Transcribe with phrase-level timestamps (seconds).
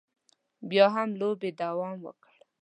[0.69, 2.33] بیا هم لوبې دوام وکړ.